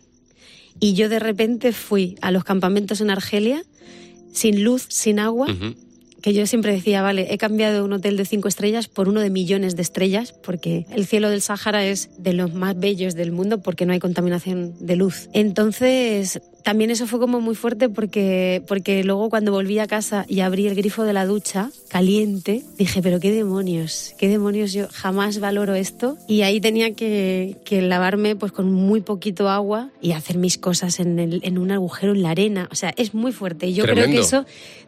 Y 0.80 0.94
yo 0.94 1.09
de 1.09 1.19
repente 1.19 1.74
fui 1.74 2.15
a 2.21 2.31
los 2.31 2.45
campamentos 2.45 3.01
en 3.01 3.09
Argelia, 3.09 3.63
sin 4.31 4.63
luz, 4.63 4.86
sin 4.88 5.19
agua. 5.19 5.47
Que 6.21 6.33
yo 6.33 6.45
siempre 6.45 6.74
decía, 6.74 7.01
vale, 7.01 7.33
he 7.33 7.38
cambiado 7.38 7.86
un 7.86 7.94
hotel 7.94 8.18
de 8.18 8.25
cinco 8.25 8.48
estrellas 8.48 8.88
por 8.88 9.07
uno 9.07 9.21
de 9.21 9.30
millones 9.30 9.75
de 9.75 9.81
estrellas, 9.81 10.33
porque 10.33 10.86
el 10.92 11.06
cielo 11.06 11.30
del 11.30 11.42
Sáhara 11.42 11.86
es 11.86 12.10
de 12.18 12.33
los 12.33 12.54
más 12.54 12.77
bellos 12.77 13.16
del 13.16 13.31
mundo 13.31 13.62
porque 13.62 13.86
no 13.86 13.94
hay 13.94 14.00
contaminación 14.00 14.74
de 14.80 14.95
luz. 14.95 15.30
Entonces, 15.33 16.42
también 16.69 16.92
eso 16.92 17.07
fue 17.07 17.19
como 17.19 17.42
muy 17.42 17.56
fuerte 17.56 17.89
porque, 17.89 18.62
porque 18.68 19.04
luego 19.04 19.31
cuando 19.31 19.51
volví 19.51 19.80
a 19.80 19.88
casa 19.88 20.25
y 20.30 20.42
abrí 20.42 20.68
el 20.68 20.75
grifo 20.75 21.04
de 21.04 21.13
la 21.13 21.25
ducha 21.25 21.71
caliente, 21.88 22.62
dije, 22.77 23.01
pero 23.01 23.19
qué 23.19 23.31
demonios, 23.31 24.13
qué 24.19 24.27
demonios, 24.27 24.71
yo 24.71 24.88
jamás 24.94 25.39
valoro 25.39 25.74
esto. 25.74 26.16
Y 26.27 26.44
ahí 26.44 26.62
tenía 26.62 26.94
que, 26.94 27.56
que 27.66 27.81
lavarme 27.81 28.36
pues 28.36 28.51
con 28.51 28.71
muy 28.71 29.01
poquito 29.01 29.50
agua 29.50 29.89
y 30.00 30.12
hacer 30.12 30.38
mis 30.38 30.60
cosas 30.60 31.00
en, 31.00 31.18
el- 31.18 31.42
en 31.44 31.57
un 31.57 31.71
agujero 31.71 32.13
en 32.13 32.21
la 32.21 32.30
arena. 32.30 32.69
O 32.72 32.75
sea, 32.75 32.94
es 32.98 33.15
muy 33.15 33.31
fuerte. 33.31 33.65
Y 33.65 33.74
yo 33.74 33.86
creo 33.86 33.95
Tremendo. 33.95 34.22
que 34.22 34.27
eso 34.27 34.45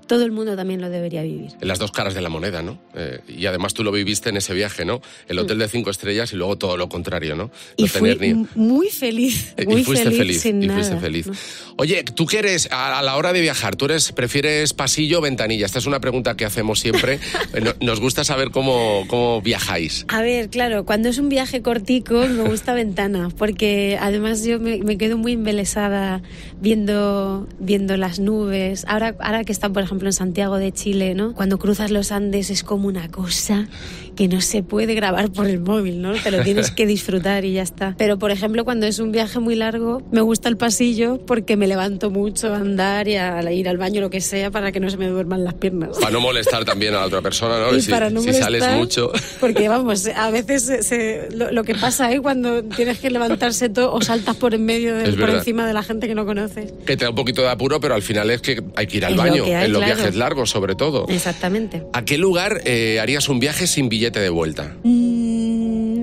todo 0.08 0.26
el 0.26 0.32
mundo 0.32 0.58
también 0.58 0.82
lo 0.82 0.90
debería 0.90 1.22
vivir. 1.24 1.52
En 1.62 1.68
las 1.70 1.80
dos 1.80 1.92
caras 1.92 2.14
de 2.14 2.22
la 2.22 2.28
moneda, 2.28 2.62
¿no? 2.62 2.78
Eh, 2.96 3.20
y 3.30 3.46
además 3.46 3.74
tú 3.74 3.82
lo 3.84 3.94
viviste 3.94 4.28
en 4.30 4.36
ese 4.36 4.54
viaje, 4.54 4.84
¿no? 4.84 5.00
El 5.30 5.40
hotel 5.40 5.58
de 5.58 5.70
cinco 5.70 5.90
estrellas 5.90 6.34
y 6.34 6.36
luego 6.36 6.58
todo 6.58 6.76
lo 6.76 6.90
contrario, 6.90 7.36
¿no? 7.36 7.46
No 7.46 7.52
Y 7.78 7.88
fui 7.88 8.02
tener 8.10 8.20
ni- 8.20 8.30
m- 8.32 8.48
muy 8.56 8.90
feliz, 8.90 9.56
Y 9.58 9.66
muy 9.68 9.84
fuiste 9.86 10.12
feliz, 10.12 10.42
sin 10.42 10.62
y 10.64 10.68
nada. 10.68 10.80
fuiste 10.84 11.00
feliz. 11.00 11.28
¿no? 11.28 11.34
Oye, 11.78 12.04
¿tú 12.04 12.26
qué 12.26 12.40
eres 12.40 12.68
a, 12.72 13.02
la 13.02 13.16
hora 13.16 13.34
de 13.34 13.42
viajar? 13.42 13.76
¿Tú 13.76 13.86
eres, 13.86 14.12
prefieres 14.12 14.74
pasillo 14.74 15.20
o 15.20 15.22
ventanilla? 15.22 15.66
Esta 15.66 15.80
es 15.80 15.86
una 15.86 16.00
pregunta 16.00 16.36
que 16.36 16.46
hacemos 16.46 16.80
siempre. 16.80 17.20
No- 17.62 17.74
Nos 17.82 18.00
gusta 18.00 18.24
saber 18.24 18.50
cómo, 18.52 19.04
cómo 19.08 19.42
viajáis. 19.42 20.06
A 20.08 20.22
ver, 20.22 20.50
claro, 20.50 20.86
cuando 20.86 21.10
es 21.10 21.18
un 21.18 21.30
viaje 21.30 21.62
cortico 21.62 22.26
me 22.28 22.44
gusta 22.44 22.74
ventana, 22.74 23.30
porque 23.38 23.98
además 24.00 24.44
yo 24.44 24.60
me, 24.60 24.78
me 24.80 24.98
quedo 24.98 25.18
muy 25.18 25.34
embelesada 25.34 26.22
viendo, 26.62 27.48
viendo 27.60 27.98
las 27.98 28.20
nubes. 28.20 28.86
Ahora, 28.88 29.16
ahora 29.20 29.44
que 29.44 29.52
está, 29.52 29.70
por 29.70 29.84
ejemplo, 29.84 30.08
en 30.08 30.14
Santiago 30.14 30.58
de 30.58 30.72
Chile, 30.72 31.14
¿no? 31.16 31.34
Cuando 31.34 31.58
cruzas 31.60 31.92
los 31.92 32.12
Andes 32.12 32.50
es 32.50 32.64
como 32.64 32.88
una 32.88 33.10
cosa 33.10 33.68
que 34.16 34.28
no 34.28 34.42
se 34.42 34.62
puede 34.64 34.94
grabar 34.94 35.32
por 35.32 35.48
el 35.48 35.60
móvil, 35.60 36.02
¿no? 36.02 36.14
Te 36.14 36.32
lo 36.32 36.44
tienes 36.44 36.72
que 36.72 36.86
disfrutar 36.86 37.46
y 37.46 37.54
ya 37.54 37.64
está. 37.64 37.96
Pero, 37.98 38.18
por 38.20 38.32
ejemplo, 38.32 38.64
cuando 38.66 38.86
es 38.86 39.00
un 39.00 39.12
viaje 39.12 39.40
muy 39.40 39.56
largo, 39.56 40.02
me 40.12 40.22
gusta 40.22 40.50
el 40.50 40.58
pasillo 40.58 41.20
porque 41.26 41.51
me 41.58 41.68
levanto 41.68 42.10
mucho 42.10 42.54
a 42.54 42.58
andar 42.58 43.08
y 43.08 43.16
a 43.16 43.52
ir 43.52 43.68
al 43.70 43.78
baño, 43.78 44.02
lo 44.02 44.10
que 44.10 44.22
sea, 44.22 44.52
para 44.52 44.72
que 44.72 44.80
no 44.80 44.90
se 44.90 44.98
me 44.98 45.08
duerman 45.08 45.44
las 45.44 45.54
piernas. 45.56 45.98
Para 46.00 46.12
no 46.12 46.20
molestar 46.22 46.66
también 46.66 46.94
a 46.94 47.00
la 47.02 47.06
otra 47.08 47.22
persona, 47.22 47.60
¿no? 47.60 47.76
Y 47.76 47.82
si 47.82 47.92
para 47.92 48.10
no 48.10 48.22
si 48.22 48.34
sales 48.34 48.68
mucho. 48.76 49.12
Porque 49.40 49.68
vamos, 49.70 50.08
a 50.08 50.30
veces 50.32 50.64
se- 50.64 50.84
se- 50.84 51.28
lo, 51.32 51.52
lo 51.52 51.64
que 51.64 51.76
pasa 51.76 52.12
es 52.12 52.22
cuando 52.22 52.64
tienes 52.64 53.00
que 53.00 53.10
levantarse 53.10 53.70
todo 53.70 53.94
o 53.94 54.02
saltas 54.02 54.36
por 54.36 54.54
en 54.54 54.66
medio, 54.66 54.96
de- 54.96 55.14
por 55.14 55.30
encima 55.30 55.66
de 55.68 55.74
la 55.74 55.84
gente 55.84 56.08
que 56.08 56.16
no 56.16 56.26
conoces. 56.26 56.74
Que 56.86 56.98
te 56.98 57.06
da 57.06 57.10
un 57.10 57.16
poquito 57.16 57.42
de 57.42 57.50
apuro, 57.50 57.80
pero 57.80 57.96
al 57.96 58.02
final 58.02 58.30
es 58.32 58.42
que 58.42 58.62
hay 58.76 58.88
que 58.88 58.98
ir 58.98 59.06
al 59.06 59.14
Es 59.14 59.18
baño, 59.18 59.44
que 59.46 59.56
hay, 59.56 59.66
en 59.66 59.74
los 59.74 59.82
claro. 59.84 59.96
viajes 59.96 60.16
largos 60.16 60.50
sobre 60.50 60.76
todo. 60.76 61.06
Exactamente. 61.10 61.84
¿A 61.94 62.04
qué 62.06 62.18
lugar 62.18 62.62
eh, 62.66 63.00
harías 63.02 63.30
un 63.30 63.40
viaje 63.40 63.68
sin 63.68 63.90
billete 63.90 64.20
de 64.20 64.30
vuelta? 64.30 64.76
Mm, 64.84 65.11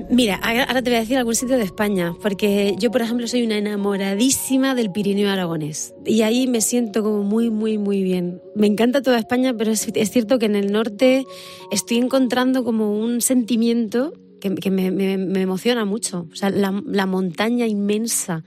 mira, 0.09 0.35
ahora 0.35 0.81
te 0.81 0.89
voy 0.89 0.97
a 0.97 0.99
decir 1.01 1.17
algún 1.17 1.35
sitio 1.35 1.57
de 1.57 1.63
España, 1.63 2.13
porque 2.21 2.75
yo, 2.79 2.91
por 2.91 3.01
ejemplo, 3.01 3.27
soy 3.27 3.43
una 3.43 3.57
enamoradísima 3.57 4.75
del 4.75 4.91
Pirineo 4.91 5.29
aragonés. 5.29 5.93
Y 6.05 6.21
ahí 6.21 6.47
me 6.47 6.61
siento 6.61 7.03
como 7.03 7.23
muy, 7.23 7.49
muy, 7.49 7.77
muy 7.77 8.03
bien. 8.03 8.41
Me 8.55 8.67
encanta 8.67 9.01
toda 9.01 9.19
España, 9.19 9.53
pero 9.57 9.71
es, 9.71 9.87
es 9.93 10.11
cierto 10.11 10.39
que 10.39 10.45
en 10.47 10.55
el 10.55 10.71
norte 10.71 11.25
estoy 11.71 11.97
encontrando 11.97 12.63
como 12.63 12.97
un 12.99 13.21
sentimiento 13.21 14.13
que, 14.41 14.55
que 14.55 14.71
me, 14.71 14.91
me- 14.91 15.17
me 15.17 15.41
emociona 15.41 15.85
mucho. 15.85 16.27
O 16.31 16.35
sea, 16.35 16.49
la, 16.49 16.81
la 16.85 17.05
montaña 17.05 17.67
inmensa 17.67 18.43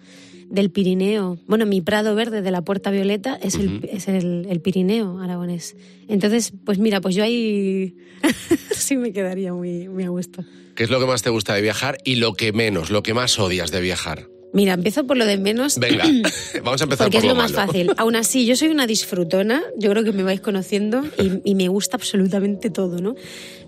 del 0.52 0.70
Pirineo. 0.70 1.38
Bueno, 1.46 1.64
mi 1.64 1.80
Prado 1.80 2.14
Verde 2.14 2.42
de 2.42 2.50
la 2.50 2.62
Puerta 2.62 2.90
Violeta 2.90 3.38
es, 3.42 3.54
el, 3.54 3.88
es 3.90 4.06
el, 4.06 4.46
el 4.48 4.60
Pirineo 4.60 5.18
aragonés. 5.18 5.76
Entonces, 6.08 6.52
pues 6.64 6.78
mira, 6.78 7.00
pues 7.00 7.14
yo 7.14 7.24
ahí 7.24 7.96
sí 8.70 8.96
me 8.98 9.12
quedaría 9.12 9.54
muy, 9.54 9.88
muy 9.88 10.04
a 10.04 10.10
gusto. 10.10 10.44
¿Qué 10.74 10.84
es 10.84 10.90
lo 10.90 11.00
que 11.00 11.06
más 11.06 11.22
te 11.22 11.30
gusta 11.30 11.54
de 11.54 11.62
viajar 11.62 11.98
y 12.04 12.16
lo 12.16 12.34
que 12.34 12.52
menos, 12.52 12.90
lo 12.90 13.02
que 13.02 13.14
más 13.14 13.38
odias 13.38 13.70
de 13.70 13.80
viajar? 13.80 14.28
Mira, 14.52 14.74
empiezo 14.74 15.06
por 15.06 15.16
lo 15.16 15.24
de 15.24 15.38
menos. 15.38 15.78
Venga, 15.78 16.04
vamos 16.62 16.80
a 16.80 16.84
empezar 16.84 17.06
Porque 17.06 17.18
por 17.18 17.24
es 17.24 17.28
lo 17.28 17.34
lo 17.34 17.42
más 17.42 17.52
malo. 17.52 17.66
fácil. 17.66 17.90
Aún 17.96 18.16
así, 18.16 18.44
yo 18.46 18.54
soy 18.56 18.68
una 18.68 18.86
disfrutona, 18.86 19.62
yo 19.78 19.90
creo 19.90 20.04
que 20.04 20.12
me 20.12 20.22
vais 20.22 20.40
conociendo 20.40 21.02
y, 21.18 21.40
y 21.50 21.54
me 21.54 21.68
gusta 21.68 21.96
absolutamente 21.96 22.70
todo, 22.70 22.98
¿no? 23.00 23.14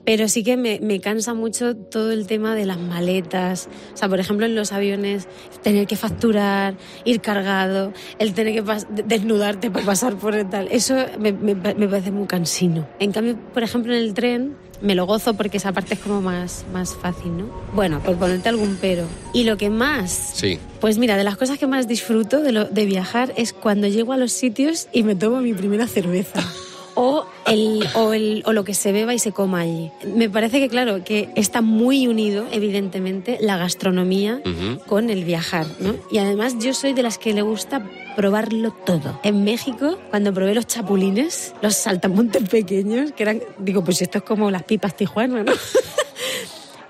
Pero 0.05 0.29
sí 0.29 0.43
que 0.45 0.59
me, 0.59 0.81
me 0.81 1.01
cansa 1.01 1.33
mucho 1.33 1.75
todo 1.75 2.13
el 2.13 2.27
tema 2.27 2.55
de 2.55 2.67
las 2.67 2.79
maletas. 2.79 3.69
O 3.95 3.97
sea, 3.97 4.07
por 4.11 4.21
ejemplo, 4.21 4.45
en 4.45 4.55
los 4.55 4.73
aviones, 4.73 5.27
tener 5.63 5.87
que 5.87 5.97
facturar, 5.97 6.77
ir 7.07 7.23
cargado, 7.23 7.95
el 8.19 8.35
tener 8.35 8.53
que 8.53 8.63
desnudarte 9.07 9.71
para 9.71 9.87
pasar 9.87 10.17
por 10.17 10.35
el 10.35 10.49
tal. 10.51 10.69
Eso 10.71 10.97
me, 11.19 11.33
me 11.33 11.55
me 11.55 11.89
parece 11.89 12.11
muy 12.11 12.27
cansino. 12.27 12.87
En 12.99 13.13
cambio, 13.13 13.39
por 13.55 13.63
ejemplo, 13.63 13.95
en 13.95 14.01
el 14.03 14.13
tren 14.13 14.57
me 14.83 14.95
lo 14.95 15.07
gozo 15.07 15.35
porque 15.35 15.57
esa 15.59 15.73
parte 15.73 15.95
es 15.95 16.01
como 16.01 16.21
más, 16.21 16.65
más 16.73 16.95
fácil, 16.95 17.37
¿no? 17.37 17.45
Bueno, 17.75 18.01
por 18.01 18.17
ponerte 18.17 18.49
algún 18.49 18.77
pero. 18.81 19.05
Y 19.33 19.45
lo 19.45 19.57
que 19.57 19.71
más 19.71 20.11
Sí. 20.35 20.59
pues 20.81 20.99
mira, 20.99 21.17
de 21.17 21.25
las 21.25 21.37
cosas 21.37 21.59
que 21.59 21.67
más 21.67 21.89
disfruto 21.89 22.41
de, 22.41 22.53
lo- 22.53 22.65
de 22.67 22.85
viajar 22.87 23.33
es 23.37 23.53
cuando 23.53 23.87
llego 23.89 24.13
a 24.13 24.17
los 24.17 24.33
sitios 24.33 24.89
y 24.93 25.03
me 25.03 25.15
tomo 25.15 25.41
mi 25.41 25.55
primera 25.55 25.87
cerveza. 25.87 26.41
O, 26.95 27.27
el, 27.47 27.87
o, 27.95 28.13
el, 28.13 28.43
o 28.47 28.53
lo 28.53 28.65
que 28.65 28.75
se 28.75 28.93
beba 28.93 29.15
y 29.15 29.19
se 29.19 29.33
coma 29.33 29.61
allí. 29.61 29.91
Me 30.15 30.31
parece 30.31 30.61
que, 30.61 30.69
claro, 30.69 31.03
que 31.05 31.31
está 31.35 31.61
muy 31.61 32.07
unido, 32.07 32.47
evidentemente, 32.53 33.39
la 33.41 33.57
gastronomía 33.57 34.41
con 34.87 35.11
el 35.11 35.25
viajar, 35.25 35.67
¿no? 35.81 35.97
Y 36.11 36.19
además 36.19 36.57
yo 36.61 36.73
soy 36.75 36.93
de 36.93 37.03
las 37.03 37.19
que 37.19 37.33
le 37.35 37.43
gusta 37.43 37.89
probarlo 38.17 38.73
todo. 38.73 39.19
En 39.25 39.45
México, 39.45 39.99
cuando 40.11 40.33
probé 40.33 40.55
los 40.55 40.67
chapulines, 40.67 41.55
los 41.63 41.75
saltamontes 41.75 42.49
pequeños, 42.49 43.13
que 43.13 43.23
eran, 43.25 43.43
digo, 43.59 43.83
pues 43.83 44.01
esto 44.03 44.19
es 44.19 44.25
como 44.25 44.51
las 44.51 44.63
pipas 44.63 44.97
tijuana, 44.97 45.43
¿no? 45.43 45.53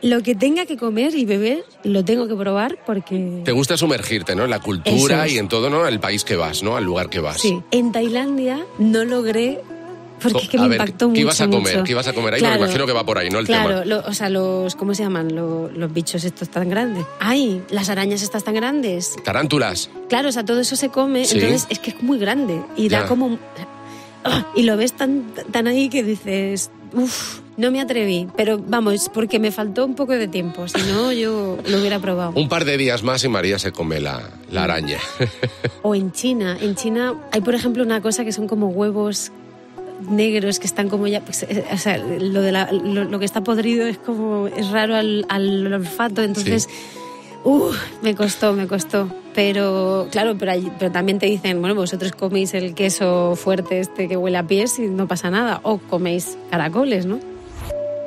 Lo 0.03 0.23
que 0.23 0.35
tenga 0.35 0.67
que 0.67 0.77
comer 0.77 1.15
y 1.15 1.25
beber, 1.25 1.65
lo 1.83 2.05
tengo 2.05 2.29
que 2.29 2.35
probar 2.35 2.77
porque... 2.85 3.41
Te 3.43 3.53
gusta 3.53 3.79
sumergirte, 3.79 4.37
¿no? 4.37 4.45
En 4.45 4.51
la 4.51 4.61
cultura 4.61 5.25
es. 5.25 5.33
y 5.33 5.39
en 5.39 5.49
todo, 5.49 5.71
¿no? 5.71 5.87
El 5.87 5.99
país 5.99 6.25
que 6.25 6.37
vas, 6.37 6.63
¿no? 6.63 6.77
Al 6.77 6.85
lugar 6.85 7.09
que 7.09 7.21
vas. 7.21 7.41
Sí, 7.41 7.59
en 7.71 7.91
Tailandia 7.91 8.67
no 8.79 9.07
logré 9.07 9.63
Porque 10.23 10.39
es 10.45 10.49
que 10.49 10.59
me 10.59 10.65
a 10.65 10.69
ver, 10.69 10.81
impactó 10.81 11.09
mucho. 11.09 11.15
¿qué 11.17 11.21
ibas 11.21 11.41
a 11.41 11.45
comer? 11.49 11.61
mucho. 11.75 11.85
¿Qué 11.85 11.93
ibas 11.93 12.07
a 12.09 12.13
comer 12.13 12.35
ahí? 12.35 12.41
Claro, 12.41 12.55
Porque 12.57 12.71
imagino 12.73 12.87
que 12.87 12.93
va 12.93 13.05
por 13.05 13.19
ahí, 13.19 13.31
¿no? 13.31 13.39
El 13.41 13.47
claro, 13.47 13.81
tema. 13.81 13.85
lo- 13.85 14.01
o 14.09 14.15
sea, 14.15 14.29
los, 14.31 14.75
¿cómo 14.77 14.95
se 14.95 15.03
llaman? 15.03 15.35
Lo- 15.35 15.69
los 15.71 15.93
bichos 15.93 16.25
estos 16.25 16.49
tan 16.49 16.69
grandes. 16.71 17.05
¡Ay! 17.21 17.63
Las 17.71 17.89
arañas 17.91 18.23
estas 18.23 18.43
tan 18.45 18.55
grandes. 18.55 19.17
Tarántulas. 19.25 19.91
Claro, 20.09 20.29
o 20.29 20.33
sea, 20.33 20.45
todo 20.45 20.61
eso 20.61 20.77
se 20.77 20.89
come, 20.89 21.25
Sí. 21.25 21.35
entonces 21.39 21.67
es 21.69 21.79
que 21.79 21.91
es 21.91 22.03
muy 22.03 22.19
grande 22.19 22.63
y 22.77 22.89
da 22.89 23.01
Ya. 23.03 23.07
como... 23.07 23.39
¡Ah! 24.25 24.47
Y 24.55 24.63
lo 24.63 24.77
ves 24.77 24.95
tan, 24.95 25.25
tan 25.51 25.67
ahí 25.67 25.91
que 25.91 26.03
dices, 26.03 26.71
uff, 26.95 27.41
no 27.59 27.71
me 27.71 27.81
atreví, 27.83 28.27
pero 28.37 28.59
vamos, 28.59 29.11
porque 29.13 29.39
me 29.39 29.53
faltó 29.53 29.85
un 29.85 29.95
poco 29.95 30.13
de 30.13 30.29
tiempo, 30.29 30.67
si 30.67 30.81
no 30.91 31.13
yo 31.13 31.59
lo 31.67 31.79
hubiera 31.79 31.99
probado. 31.99 32.33
Un 32.35 32.49
par 32.49 32.65
de 32.65 32.79
días 32.79 33.03
más 33.03 33.23
y 33.25 33.29
María 33.29 33.59
se 33.59 33.73
come 33.73 34.01
la, 34.01 34.31
la 34.51 34.65
araña. 34.65 34.99
O 35.83 35.95
en 35.95 36.11
China, 36.13 36.57
en 36.59 36.75
China 36.75 37.15
hay 37.33 37.43
por 37.43 37.55
ejemplo 37.55 37.83
una 37.83 38.01
cosa 38.01 38.25
que 38.25 38.33
son 38.33 38.49
como 38.49 38.69
huevos 38.69 39.31
negros 40.01 40.59
que 40.59 40.67
están 40.67 40.89
como 40.89 41.07
ya, 41.07 41.21
pues, 41.21 41.43
eh, 41.45 41.65
o 41.73 41.79
sea, 41.79 41.99
lo, 41.99 42.41
de 42.43 42.53
la- 42.53 42.71
lo, 42.73 43.05
lo 43.05 43.19
que 43.19 43.25
está 43.25 43.43
podrido 43.43 43.87
es 43.87 43.99
como, 43.99 44.49
es 44.49 44.71
raro 44.71 44.95
al, 44.97 45.25
al 45.29 45.73
olfato, 45.73 46.23
entonces... 46.23 46.69
Uh, 47.47 47.71
me 48.01 48.15
costó, 48.15 48.55
me 48.55 48.67
costó. 48.67 49.07
Pero, 49.35 50.09
claro, 50.11 50.35
pero, 50.39 50.53
pero 50.79 50.91
también 50.91 51.19
te 51.19 51.27
dicen, 51.27 51.61
bueno, 51.61 51.75
vosotros 51.75 52.13
coméis 52.13 52.55
el 52.55 52.75
queso 52.75 53.37
fuerte 53.37 53.81
este 53.81 54.09
que 54.09 54.17
huele 54.17 54.39
a 54.39 54.47
pies 54.47 54.79
y 54.79 54.87
no 54.89 55.07
pasa 55.07 55.29
nada. 55.29 55.61
O 55.63 55.77
coméis 55.77 56.39
caracoles, 56.51 57.05
¿no? 57.05 57.19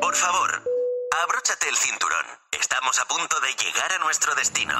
Por 0.01 0.15
favor, 0.15 0.63
abróchate 1.23 1.69
el 1.69 1.75
cinturón. 1.75 2.25
Estamos 2.59 2.97
a 2.99 3.05
punto 3.05 3.35
de 3.41 3.63
llegar 3.63 3.91
a 3.93 4.03
nuestro 4.03 4.33
destino. 4.33 4.73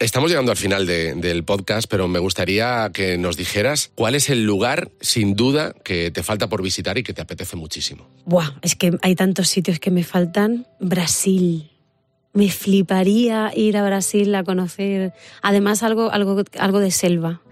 Estamos 0.00 0.30
llegando 0.30 0.50
al 0.50 0.56
final 0.56 0.86
de- 0.86 1.14
del 1.14 1.44
podcast, 1.44 1.86
pero 1.88 2.08
me 2.08 2.18
gustaría 2.18 2.90
que 2.92 3.18
nos 3.18 3.36
dijeras 3.36 3.90
cuál 3.94 4.14
es 4.14 4.30
el 4.30 4.44
lugar, 4.46 4.90
sin 5.02 5.34
duda, 5.36 5.74
que 5.84 6.10
te 6.10 6.22
falta 6.22 6.48
por 6.48 6.62
visitar 6.62 6.96
y 6.96 7.02
que 7.02 7.12
te 7.12 7.20
apetece 7.20 7.54
muchísimo. 7.56 8.06
Buah, 8.24 8.48
es 8.62 8.76
que 8.76 8.96
hay 9.02 9.14
tantos 9.14 9.48
sitios 9.48 9.78
que 9.78 9.90
me 9.90 10.02
faltan. 10.02 10.66
Brasil. 10.80 11.70
Me 12.32 12.48
fliparía 12.50 13.52
ir 13.54 13.76
a 13.76 13.84
Brasil 13.84 14.34
a 14.36 14.42
conocer, 14.42 15.12
además 15.42 15.82
algo, 15.82 16.10
algo, 16.10 16.44
algo 16.58 16.78
de 16.78 16.92
selva. 16.92 17.42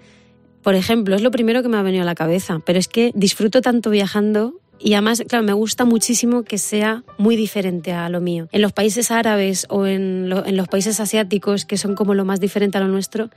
Por 0.63 0.75
ejemplo, 0.75 1.17
es 1.17 1.23
lo 1.23 1.31
primero 1.31 1.63
que 1.63 1.69
me 1.69 1.77
ha 1.77 1.83
venido 1.83 2.03
a 2.03 2.07
la 2.07 2.15
cabeza, 2.15 2.61
pero 2.65 2.79
es 2.79 2.89
que 2.89 3.13
disfruto 3.15 3.61
tanto 3.61 3.91
viajando 3.91 4.55
y 4.81 4.93
además, 4.95 5.23
claro, 5.29 5.45
me 5.45 5.53
gusta 5.53 5.85
muchísimo 5.85 6.43
que 6.45 6.59
sea 6.59 7.03
muy 7.19 7.37
diferente 7.37 7.93
a 7.93 8.09
lo 8.09 8.21
mío. 8.21 8.49
En 8.53 8.63
los 8.63 8.73
países 8.73 9.11
árabes 9.11 9.67
o 9.69 9.87
en, 9.87 10.29
lo- 10.29 10.45
en 10.47 10.57
los 10.57 10.69
países 10.69 11.01
asiáticos, 11.01 11.65
que 11.65 11.77
son 11.77 11.95
como 11.95 12.15
lo 12.15 12.25
más 12.25 12.41
diferente 12.41 12.79
a 12.79 12.81
lo 12.81 12.89
nuestro, 12.89 13.31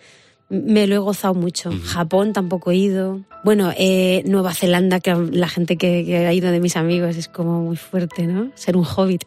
me 0.50 0.86
lo 0.86 0.96
he 0.96 0.98
gozado 0.98 1.34
mucho. 1.34 1.72
Japón 1.86 2.34
tampoco 2.34 2.72
he 2.72 2.76
ido. 2.76 3.22
Bueno, 3.46 3.72
eh, 3.78 4.22
Nueva 4.26 4.54
Zelanda, 4.54 5.00
que 5.00 5.16
la 5.16 5.48
gente 5.48 5.78
que, 5.78 6.04
que 6.06 6.18
ha 6.28 6.34
ido 6.34 6.52
de 6.52 6.60
mis 6.60 6.76
amigos 6.76 7.16
es 7.16 7.30
como 7.30 7.62
muy 7.62 7.78
fuerte, 7.78 8.28
¿no? 8.28 8.52
Ser 8.56 8.76
un 8.76 8.84
hobbit. 8.86 9.24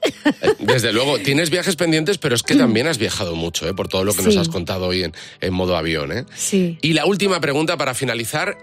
Desde 0.61 0.92
luego, 0.92 1.18
tienes 1.18 1.49
viajes 1.49 1.76
pendientes, 1.76 2.18
pero 2.18 2.35
es 2.35 2.42
que 2.42 2.54
también 2.56 2.88
has 2.88 2.99
viajado 2.99 3.37
mucho, 3.37 3.66
¿eh? 3.66 3.73
por 3.73 3.88
todo 3.88 4.04
lo 4.04 4.12
que 4.12 4.23
nos 4.23 4.37
has 4.37 4.50
contado 4.50 4.87
hoy 4.88 5.02
en, 5.02 5.14
en 5.40 5.54
modo 5.54 5.78
avión. 5.78 6.12
¿eh? 6.12 6.26
sí. 6.35 6.78
Y 6.83 6.92
la 6.92 7.06
última 7.06 7.40
pregunta 7.40 7.78
para 7.78 7.94
finalizar, 7.94 8.59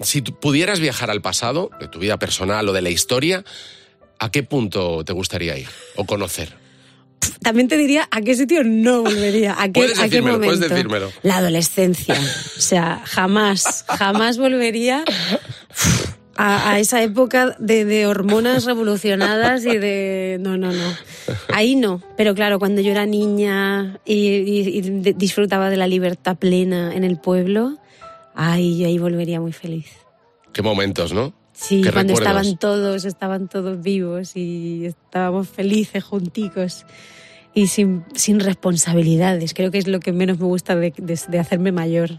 si 0.00 0.22
pudieras 0.22 0.80
viajar 0.80 1.10
al 1.10 1.20
pasado, 1.22 1.70
de 1.80 1.88
tu 1.88 1.98
vida 1.98 2.18
personal 2.18 2.68
o 2.68 2.72
de 2.72 2.82
la 2.82 2.90
historia, 2.90 3.44
¿a 4.18 4.30
qué 4.30 4.42
punto 4.42 5.04
te 5.04 5.12
gustaría 5.12 5.56
ir 5.58 5.68
o 5.96 6.04
conocer? 6.06 6.60
También 7.40 7.68
te 7.68 7.76
diría 7.76 8.08
a 8.10 8.20
qué 8.20 8.34
sitio 8.34 8.62
no 8.64 9.02
volvería, 9.02 9.54
a 9.60 9.66
qué, 9.66 9.72
Puedes 9.80 9.98
a 9.98 10.02
qué 10.04 10.08
decírmelo, 10.10 10.38
momento. 10.38 10.54
puedes 10.56 10.70
decírmelo. 10.70 11.12
La 11.22 11.36
adolescencia. 11.38 12.14
O 12.58 12.60
sea, 12.60 13.00
jamás, 13.04 13.84
jamás 13.88 14.38
volvería 14.38 15.04
a, 16.36 16.70
a 16.72 16.78
esa 16.78 17.02
época 17.02 17.56
de, 17.58 17.84
de 17.84 18.06
hormonas 18.06 18.64
revolucionadas 18.64 19.64
y 19.64 19.76
de... 19.78 20.38
No, 20.40 20.56
no, 20.56 20.72
no. 20.72 20.96
Ahí 21.52 21.74
no. 21.76 22.02
Pero 22.16 22.34
claro, 22.34 22.58
cuando 22.58 22.80
yo 22.80 22.90
era 22.90 23.06
niña 23.06 24.00
y, 24.04 24.14
y- 24.28 24.78
y 24.78 24.80
de- 24.80 25.12
disfrutaba 25.12 25.68
de 25.70 25.76
la 25.76 25.86
libertad 25.86 26.36
plena 26.36 26.94
en 26.94 27.04
el 27.04 27.18
pueblo, 27.18 27.76
ahí, 28.34 28.78
yo 28.78 28.86
ahí 28.86 28.98
volvería 28.98 29.40
muy 29.40 29.52
feliz. 29.52 29.86
¿Qué 30.52 30.62
momentos, 30.62 31.12
no? 31.12 31.32
Sí, 31.52 31.82
¿Qué 31.82 31.92
cuando 31.92 32.14
recuerdos? 32.14 32.42
estaban 32.46 32.58
todos, 32.58 33.04
estaban 33.04 33.48
todos 33.48 33.82
vivos 33.82 34.36
y 34.36 34.86
estábamos 34.86 35.48
felices 35.48 36.02
junticos 36.02 36.84
y 37.54 37.66
sin, 37.68 38.04
sin 38.14 38.40
responsabilidades. 38.40 39.54
Creo 39.54 39.70
que 39.70 39.78
es 39.78 39.86
lo 39.86 40.00
que 40.00 40.12
menos 40.12 40.38
me 40.38 40.46
gusta 40.46 40.74
de, 40.76 40.92
de- 40.96 41.20
de 41.28 41.38
hacerme 41.38 41.72
mayor. 41.72 42.10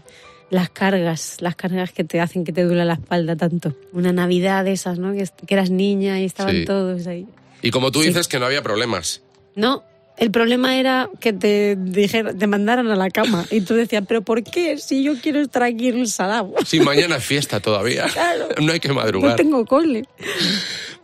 Las 0.50 0.70
cargas, 0.70 1.38
las 1.40 1.56
cargas 1.56 1.90
que 1.92 2.04
te 2.04 2.20
hacen 2.20 2.44
que 2.44 2.52
te 2.52 2.64
duela 2.64 2.84
la 2.84 2.94
espalda 2.94 3.34
tanto. 3.34 3.74
Una 3.92 4.12
Navidad 4.12 4.64
de 4.64 4.72
esas, 4.72 4.98
¿no? 4.98 5.12
Que, 5.12 5.26
que 5.46 5.54
eras 5.54 5.70
niña 5.70 6.20
y 6.20 6.24
estaban 6.24 6.54
Sí. 6.56 6.64
todos 6.64 7.06
ahí. 7.06 7.26
Y 7.62 7.70
como 7.70 7.90
tú 7.90 8.02
Sí. 8.02 8.08
dices 8.08 8.28
que 8.28 8.38
no 8.38 8.46
había 8.46 8.62
problemas. 8.62 9.22
No, 9.56 9.82
el 10.16 10.30
problema 10.30 10.76
era 10.78 11.08
que 11.20 11.32
te, 11.32 11.76
dijera- 11.76 12.32
te 12.32 12.46
mandaran 12.46 12.86
a 12.88 12.96
la 12.96 13.10
cama 13.10 13.44
y 13.50 13.60
tú 13.62 13.74
decías, 13.74 14.04
¿pero 14.06 14.22
por 14.22 14.42
qué? 14.44 14.78
Si 14.78 15.02
yo 15.02 15.14
quiero 15.20 15.40
estar 15.40 15.62
aquí 15.62 15.88
en 15.88 15.98
el 15.98 16.08
salado. 16.08 16.54
Si 16.66 16.80
mañana 16.80 17.16
es 17.16 17.24
fiesta 17.24 17.60
todavía. 17.60 18.06
Claro. 18.12 18.48
No 18.62 18.72
hay 18.72 18.80
que 18.80 18.88
No 18.88 18.94
madrugar. 18.94 19.36
tengo 19.36 19.64
cole. 19.66 20.04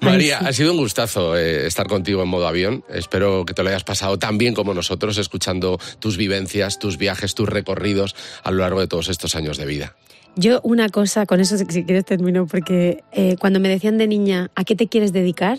María, 0.00 0.38
Ay, 0.38 0.44
sí. 0.44 0.48
ha 0.48 0.52
sido 0.54 0.72
un 0.72 0.78
gustazo 0.78 1.36
eh, 1.36 1.66
estar 1.66 1.86
contigo 1.86 2.22
en 2.22 2.28
modo 2.28 2.46
avión. 2.48 2.84
Espero 2.88 3.44
que 3.44 3.52
te 3.52 3.62
lo 3.62 3.68
hayas 3.68 3.84
pasado 3.84 4.18
tan 4.18 4.38
bien 4.38 4.54
como 4.54 4.72
nosotros, 4.74 5.18
escuchando 5.18 5.78
tus 5.98 6.16
vivencias, 6.16 6.78
tus 6.78 6.96
viajes, 6.96 7.34
tus 7.34 7.48
recorridos 7.48 8.14
a 8.42 8.50
lo 8.50 8.58
largo 8.58 8.80
de 8.80 8.86
todos 8.86 9.08
estos 9.08 9.34
años 9.34 9.58
de 9.58 9.66
vida. 9.66 9.96
Yo 10.36 10.60
una 10.62 10.88
cosa, 10.88 11.26
con 11.26 11.40
eso 11.40 11.58
si 11.58 11.64
si 11.68 11.84
quieres 11.84 12.04
termino, 12.04 12.46
porque 12.46 13.02
eh, 13.12 13.36
cuando 13.40 13.58
me 13.60 13.68
decían 13.68 13.98
de 13.98 14.06
niña, 14.06 14.50
¿a 14.54 14.64
qué 14.64 14.76
te 14.76 14.86
quieres 14.86 15.12
dedicar? 15.12 15.58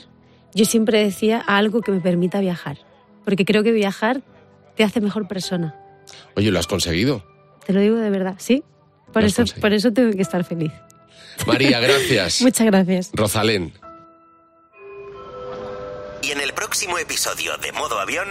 Yo 0.55 0.65
siempre 0.65 1.03
decía 1.03 1.43
a 1.45 1.57
algo 1.57 1.81
que 1.81 1.91
me 1.91 1.99
permita 1.99 2.39
viajar, 2.39 2.77
porque 3.25 3.45
creo 3.45 3.63
que 3.63 3.71
viajar 3.71 4.21
te 4.75 4.83
hace 4.83 5.01
mejor 5.01 5.27
persona. 5.27 5.75
Oye, 6.35 6.51
lo 6.51 6.59
has 6.59 6.67
conseguido. 6.67 7.23
Te 7.65 7.73
lo 7.73 7.79
digo 7.79 7.97
de 7.97 8.09
verdad, 8.09 8.35
¿sí? 8.37 8.63
Por 9.13 9.23
eso, 9.23 9.37
conseguido. 9.37 9.61
por 9.61 9.73
eso 9.73 9.91
tengo 9.93 10.11
que 10.11 10.21
estar 10.21 10.43
feliz. 10.43 10.71
María, 11.45 11.79
gracias. 11.81 12.41
Muchas 12.41 12.65
gracias. 12.65 13.11
Rosalén. 13.13 13.73
Y 16.23 16.31
en 16.31 16.39
el 16.39 16.53
próximo 16.53 16.97
episodio 16.97 17.57
de 17.57 17.71
Modo 17.71 17.99
Avión, 17.99 18.27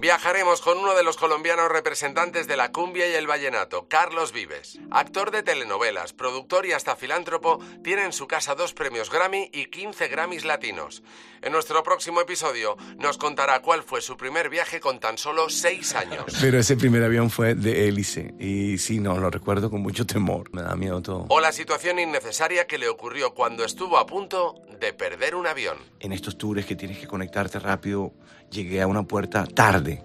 Viajaremos 0.00 0.60
con 0.60 0.78
uno 0.78 0.94
de 0.94 1.02
los 1.02 1.16
colombianos 1.16 1.72
representantes 1.72 2.46
de 2.46 2.56
la 2.56 2.70
cumbia 2.70 3.08
y 3.08 3.14
el 3.14 3.26
vallenato, 3.26 3.88
Carlos 3.88 4.32
Vives. 4.32 4.78
Actor 4.92 5.32
de 5.32 5.42
telenovelas, 5.42 6.12
productor 6.12 6.66
y 6.66 6.72
hasta 6.72 6.94
filántropo, 6.94 7.58
tiene 7.82 8.04
en 8.04 8.12
su 8.12 8.28
casa 8.28 8.54
dos 8.54 8.74
premios 8.74 9.10
Grammy 9.10 9.50
y 9.52 9.66
15 9.66 10.06
Grammys 10.06 10.44
latinos. 10.44 11.02
En 11.42 11.50
nuestro 11.50 11.82
próximo 11.82 12.20
episodio 12.20 12.76
nos 12.96 13.18
contará 13.18 13.60
cuál 13.60 13.82
fue 13.82 14.00
su 14.00 14.16
primer 14.16 14.48
viaje 14.50 14.78
con 14.78 15.00
tan 15.00 15.18
solo 15.18 15.50
6 15.50 15.94
años. 15.96 16.24
Pero 16.40 16.60
ese 16.60 16.76
primer 16.76 17.02
avión 17.02 17.28
fue 17.28 17.56
de 17.56 17.88
hélice. 17.88 18.34
Y 18.38 18.78
sí, 18.78 19.00
no, 19.00 19.18
lo 19.18 19.30
recuerdo 19.30 19.68
con 19.68 19.80
mucho 19.80 20.06
temor. 20.06 20.54
Me 20.54 20.62
da 20.62 20.76
miedo 20.76 21.02
todo. 21.02 21.26
O 21.28 21.40
la 21.40 21.50
situación 21.50 21.98
innecesaria 21.98 22.68
que 22.68 22.78
le 22.78 22.88
ocurrió 22.88 23.34
cuando 23.34 23.64
estuvo 23.64 23.98
a 23.98 24.06
punto 24.06 24.62
de 24.80 24.92
perder 24.92 25.34
un 25.34 25.46
avión. 25.46 25.76
En 26.00 26.12
estos 26.12 26.36
tours 26.38 26.64
que 26.66 26.76
tienes 26.76 26.98
que 26.98 27.06
conectarte 27.06 27.58
rápido, 27.58 28.12
llegué 28.50 28.80
a 28.82 28.86
una 28.86 29.02
puerta 29.02 29.44
tarde. 29.46 30.02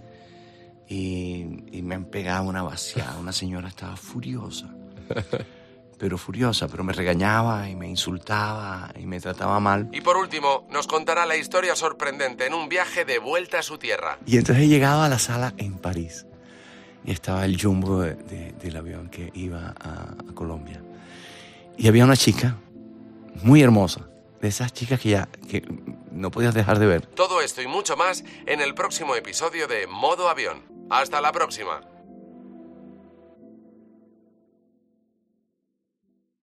Y, 0.88 1.46
y 1.72 1.82
me 1.82 1.96
han 1.96 2.06
pegado 2.06 2.44
una 2.44 2.62
vaciada. 2.64 3.18
Una 3.18 3.32
señora 3.32 3.68
estaba 3.70 3.96
furiosa. 3.96 4.70
Pero 6.00 6.18
furiosa, 6.18 6.68
pero 6.68 6.84
me 6.84 6.92
regañaba 6.92 7.70
y 7.70 7.76
me 7.78 7.88
insultaba 7.88 8.92
y 9.00 9.06
me 9.06 9.22
trataba 9.22 9.62
mal. 9.62 9.88
Y 9.94 10.02
por 10.02 10.18
último, 10.18 10.68
nos 10.70 10.86
contará 10.86 11.26
la 11.26 11.38
historia 11.38 11.78
sorprendente 11.78 12.46
en 12.46 12.54
un 12.54 12.68
viaje 12.68 13.06
de 13.06 13.20
vuelta 13.20 13.60
a 13.60 13.64
su 13.64 13.78
tierra. 13.78 14.18
Y 14.26 14.36
entonces 14.38 14.66
he 14.66 14.68
llegado 14.68 15.04
a 15.04 15.08
la 15.08 15.18
sala 15.18 15.54
en 15.56 15.78
París. 15.78 16.26
Y 17.06 17.12
estaba 17.12 17.46
el 17.46 17.62
jumbo 17.62 18.02
de- 18.02 18.16
de- 18.16 18.52
del 18.54 18.76
avión 18.76 19.08
que 19.10 19.32
iba 19.34 19.74
a, 19.80 20.16
a 20.30 20.34
Colombia. 20.34 20.84
Y 21.78 21.88
había 21.88 22.04
una 22.04 22.18
chica 22.18 22.58
muy 23.44 23.62
hermosa. 23.62 24.02
De 24.44 24.50
esas 24.50 24.74
chicas 24.74 25.00
que 25.00 25.08
ya 25.08 25.30
que 25.50 25.64
no 26.12 26.30
podías 26.30 26.54
dejar 26.54 26.78
de 26.78 26.86
ver. 26.86 27.06
Todo 27.06 27.40
esto 27.40 27.62
y 27.62 27.68
mucho 27.68 27.96
más 27.96 28.26
en 28.46 28.60
el 28.60 28.76
próximo 28.76 29.16
episodio 29.16 29.70
de 29.70 29.88
Modo 29.88 30.28
Avión. 30.28 30.66
Hasta 30.90 31.22
la 31.22 31.32
próxima. 31.32 31.93